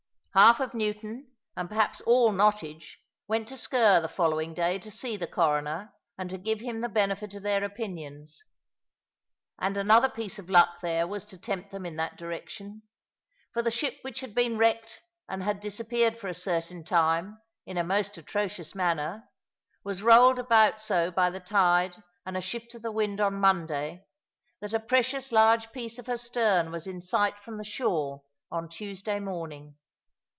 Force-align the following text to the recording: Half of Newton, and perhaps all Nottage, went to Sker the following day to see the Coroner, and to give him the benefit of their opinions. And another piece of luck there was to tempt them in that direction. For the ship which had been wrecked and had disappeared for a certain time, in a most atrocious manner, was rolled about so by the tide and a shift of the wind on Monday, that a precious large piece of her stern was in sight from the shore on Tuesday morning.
Half 0.33 0.61
of 0.61 0.73
Newton, 0.73 1.29
and 1.57 1.67
perhaps 1.67 1.99
all 1.99 2.31
Nottage, 2.31 2.99
went 3.27 3.49
to 3.49 3.55
Sker 3.57 3.99
the 4.01 4.07
following 4.07 4.53
day 4.53 4.79
to 4.79 4.89
see 4.89 5.17
the 5.17 5.27
Coroner, 5.27 5.93
and 6.17 6.29
to 6.29 6.37
give 6.37 6.61
him 6.61 6.79
the 6.79 6.87
benefit 6.87 7.33
of 7.33 7.43
their 7.43 7.65
opinions. 7.65 8.41
And 9.59 9.75
another 9.75 10.07
piece 10.07 10.39
of 10.39 10.49
luck 10.49 10.79
there 10.81 11.05
was 11.05 11.25
to 11.25 11.37
tempt 11.37 11.71
them 11.71 11.85
in 11.85 11.97
that 11.97 12.17
direction. 12.17 12.83
For 13.51 13.61
the 13.61 13.71
ship 13.71 13.97
which 14.03 14.21
had 14.21 14.33
been 14.33 14.57
wrecked 14.57 15.01
and 15.27 15.43
had 15.43 15.59
disappeared 15.59 16.15
for 16.15 16.29
a 16.29 16.33
certain 16.33 16.85
time, 16.85 17.41
in 17.65 17.77
a 17.77 17.83
most 17.83 18.17
atrocious 18.17 18.73
manner, 18.73 19.27
was 19.83 20.01
rolled 20.01 20.39
about 20.39 20.81
so 20.81 21.11
by 21.11 21.29
the 21.29 21.41
tide 21.41 22.01
and 22.25 22.37
a 22.37 22.41
shift 22.41 22.73
of 22.73 22.83
the 22.83 22.91
wind 22.93 23.19
on 23.19 23.33
Monday, 23.33 24.05
that 24.61 24.71
a 24.71 24.79
precious 24.79 25.33
large 25.33 25.73
piece 25.73 25.99
of 25.99 26.07
her 26.07 26.15
stern 26.15 26.71
was 26.71 26.87
in 26.87 27.01
sight 27.01 27.37
from 27.37 27.57
the 27.57 27.65
shore 27.65 28.23
on 28.49 28.69
Tuesday 28.69 29.19
morning. 29.19 29.75